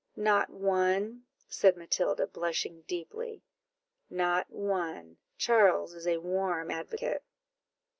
"Not 0.15 0.49
one!" 0.49 1.25
said 1.47 1.77
Matilda, 1.77 2.25
blushing 2.25 2.81
deeply. 2.87 3.43
"Not 4.09 4.49
one! 4.49 5.17
Charles 5.37 5.93
is 5.93 6.07
a 6.07 6.17
warm 6.17 6.71
advocate." 6.71 7.21